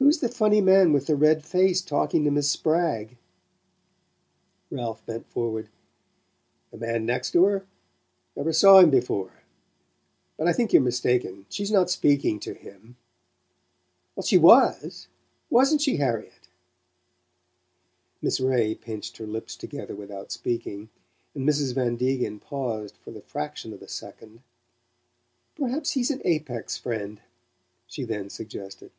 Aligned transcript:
"Who's 0.00 0.20
the 0.20 0.28
funny 0.28 0.60
man 0.60 0.92
with 0.92 1.06
the 1.08 1.16
red 1.16 1.44
face 1.44 1.82
talking 1.82 2.22
to 2.22 2.30
Miss 2.30 2.48
Spragg?" 2.48 3.18
Ralph 4.70 5.04
bent 5.04 5.26
forward. 5.26 5.68
"The 6.70 6.78
man 6.78 7.04
next 7.04 7.32
to 7.32 7.42
her? 7.44 7.66
Never 8.36 8.52
saw 8.52 8.78
him 8.78 8.90
before. 8.90 9.32
But 10.36 10.46
I 10.46 10.52
think 10.52 10.72
you're 10.72 10.82
mistaken: 10.82 11.46
she's 11.48 11.72
not 11.72 11.90
speaking 11.90 12.38
to 12.40 12.54
him." 12.54 12.96
"She 14.24 14.38
WAS 14.38 15.08
Wasn't 15.50 15.80
she, 15.82 15.96
Harriet?" 15.96 16.48
Miss 18.22 18.38
Ray 18.38 18.76
pinched 18.76 19.16
her 19.16 19.26
lips 19.26 19.56
together 19.56 19.96
without 19.96 20.30
speaking, 20.30 20.90
and 21.34 21.46
Mrs. 21.46 21.74
Van 21.74 21.96
Degen 21.96 22.38
paused 22.38 22.96
for 22.98 23.10
the 23.10 23.20
fraction 23.20 23.72
of 23.72 23.82
a 23.82 23.88
second. 23.88 24.42
"Perhaps 25.56 25.90
he's 25.92 26.12
an 26.12 26.22
Apex 26.24 26.76
friend," 26.78 27.20
she 27.88 28.04
then 28.04 28.30
suggested. 28.30 28.92